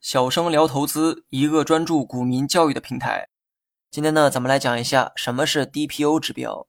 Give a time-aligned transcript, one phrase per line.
[0.00, 3.28] 小生聊投资，一个专注股民教育的平台。
[3.90, 6.66] 今天呢，咱们来讲一下什么是 DPO 指标。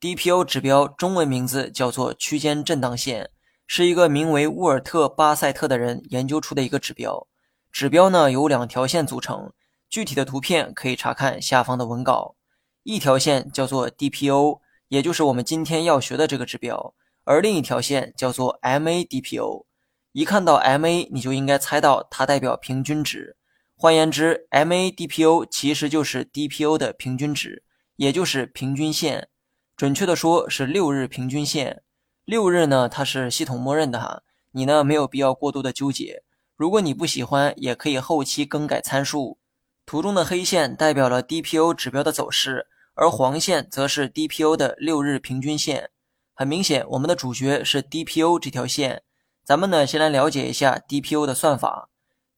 [0.00, 3.30] DPO 指标中文名字叫做区间震荡线，
[3.66, 7.26] 是一个名为沃尔特·巴塞特的人研究出的一个指标。
[7.70, 9.52] 指标呢由两条线组成，
[9.88, 12.36] 具体的图片可以查看下方的文稿。
[12.84, 16.94] 一条线叫做 DPO，也就是我们今天要学的这个指标。
[17.24, 19.66] 而另一条线叫做 MADPO，
[20.12, 23.36] 一看到 MA 你就应该猜到它代表平均值。
[23.76, 27.62] 换言之，MADPO 其实就是 DPO 的平均值，
[27.96, 29.28] 也就是平均线。
[29.76, 31.82] 准确的说是六日平均线。
[32.24, 36.24] 六日呢，它是系统默认的哈，你呢没有必要过多的纠结。
[36.56, 39.38] 如果你不喜欢，也可以后期更改参数。
[39.86, 45.90] 图中的黑线代表了 DPO 指标的走势，而黄线则是 DPO 的六日平均线。
[46.34, 49.02] 很明显，我们的主角是 DPO 这条线。
[49.48, 51.88] 咱们呢，先来了解一下 DPO 的算法。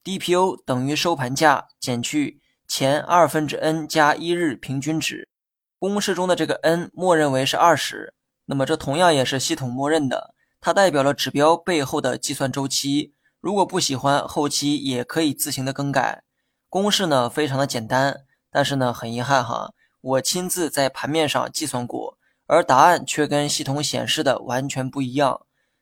[0.05, 5.29] DPO 等于收盘价减去前二分之 n 加一日平均值。
[5.81, 13.13] 公式中的这个 n 默认为是二十，那么这同样也是系统默认的，它代表了指标背后的计算周期。
[13.41, 16.23] 如果不喜欢，后期也可以自行的更改。
[16.69, 18.21] 公式呢，非常的简单，
[18.53, 22.17] 但是呢，很遗憾哈，我亲自在盘面上计算过。
[22.47, 25.41] 而答案却跟系统显示的完全不一样，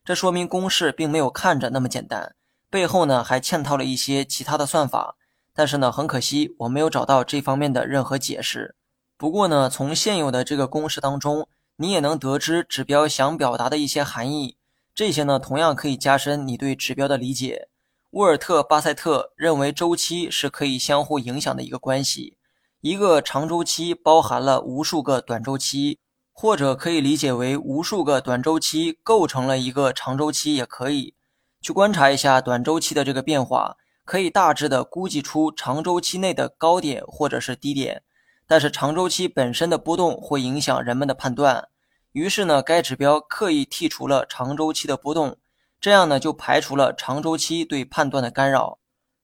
[0.09, 2.35] 这说明公式并没有看着那么简单，
[2.71, 5.19] 背后呢还嵌套了一些其他的算法。
[5.53, 8.75] 但是呢，很可惜我没有找到这方面的任何解释。
[9.19, 14.57] 不过呢，从现有的这个公式当中，你也能得知指标想表达的一些含义。
[14.95, 17.69] 这些呢，同样可以加深你对指标的理解。
[18.13, 22.39] 沃尔特·巴塞特认为，周期是可以相互影响的一个关系，
[22.81, 25.99] 一个长周期包含了无数个短周期。
[26.41, 31.15] 或者可以理解为无数个短周期构成了一个长周期，也可以
[31.61, 38.05] 去观察一下短周期的这个变化，可以大致的估计出长周期内的高点或者是低点。
[38.47, 41.67] 但是长周期本身的波动会影响人们的判断，
[42.13, 45.39] 于是呢，该指标刻意剔除了长周期的波动，
[45.81, 48.79] 这样呢就排除了长周期对判断的干扰。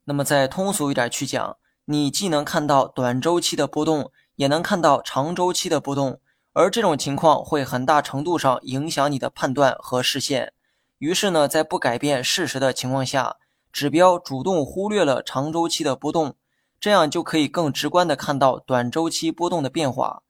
[0.07, 6.19] 那么再通俗一点去讲，你既能看到短周期的波动，也能看到长周期的波动。
[6.55, 10.53] 而这种情况会很大程度上影响你的判断和视线。
[10.99, 13.37] 于是呢，在不改变事实的情况下，
[13.73, 16.37] 指标主动忽略了长周期的波动，
[16.79, 20.23] 这样就可以更直观的看到短周期波动的变化。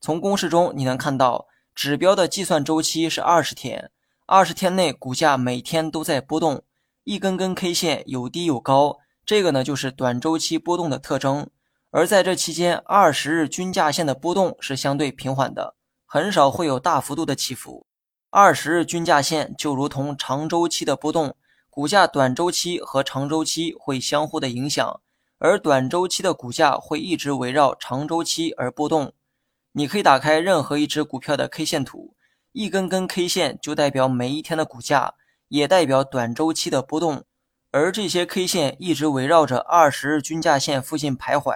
[0.00, 3.92] 从公式中你能看到，指标的计算周期是二十天，
[4.26, 6.64] 二十天内股价每天都在波动，
[7.04, 11.48] 一根根 K 线有低有高，这个呢就是短周期波动的特征。
[11.90, 17.86] 而在这期间，二十日均价线的波动是相对平缓的，很少会有大幅度的起伏。
[18.28, 21.34] 二十日均价线就如同长周期的波动，
[21.70, 25.00] 股价短周期和长周期会相互的影响，
[25.38, 29.14] 而短周期的股价会一直围绕长周期而波动。
[29.72, 32.14] 你可以打开任何一只股票的 K 线图，
[32.52, 35.14] 一根根 K 线就代表每一天的股价，
[35.48, 37.24] 也代表短周期的波动，
[37.70, 41.54] 而这些 K 线一直围绕着二十日均价线附近徘徊。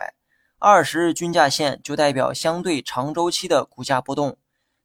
[0.64, 4.36] 二十日均价线就代表相对长周期的股价波动，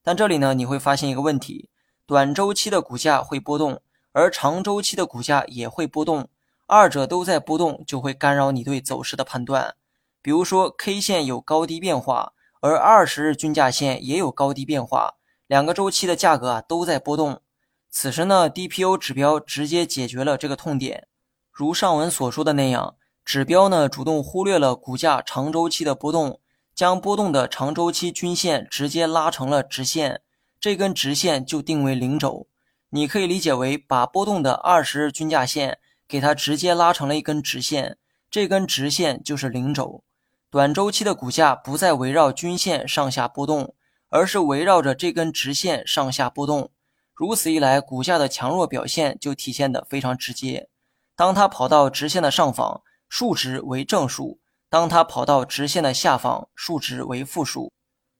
[0.01, 1.69] 但这里呢你会发现一个问题：
[2.07, 3.79] 短周期的股价会波动，
[4.11, 6.29] 而长周期的股价也会波动，
[6.65, 9.75] 二者都在波动，就会干扰你对走势的判断。
[10.23, 17.43] 比如说 K 线有高低变化，而二十日均价线也有高低变化，两个周期的价格啊都在波动。
[17.91, 21.07] 此时呢，DPO 指标直接解决了这个痛点，
[21.51, 22.95] 如上文所说的那样。
[23.27, 26.39] 指标呢主动忽略了股价长周期的波动，
[26.73, 30.21] 将波动的长周期均线直接拉成了直线，
[30.61, 32.47] 这根直线就定为零轴。
[32.91, 35.77] 你可以理解为把波动的二十日均价线
[36.07, 37.97] 给它直接拉成了一根直线，
[38.31, 40.05] 这根直线就是零轴。
[40.49, 43.75] 短周期的股价不再围绕均线上下波动，
[44.07, 46.71] 而是围绕着这根直线上下波动。
[47.13, 50.69] 如此一来，股价的强弱表现就体现得非常直接。
[51.13, 52.83] 当它跑到直线的上方。
[53.09, 54.39] 数值为正数，
[54.69, 57.71] 当它跑到直线的下方，数值为负数。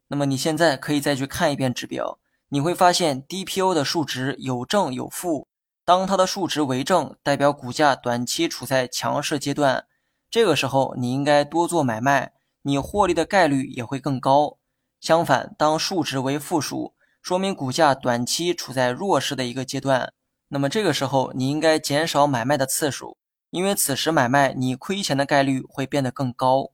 [0.08, 2.20] 那么你现在可以再去看一遍指标，
[2.50, 5.48] 你会发现 DPO 的数值有正有负。
[5.84, 9.86] 当它的数值为正，代表股价短期处在强势阶段，
[10.30, 14.58] 这个时候你应该多做买卖，你获利的概率也会更高。
[15.00, 20.14] 相反，当数值为负数，说明股价短期处在弱势的一个阶段，
[20.48, 23.18] 那么这个时候你应该减少买卖的次数。
[23.50, 26.72] 因为此时买卖你亏钱的概率会变得更高。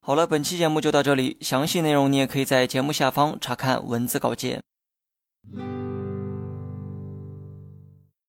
[0.00, 4.62] 好了，本期节目就到这里，详细内容你也可以在节目下方查看文字稿件。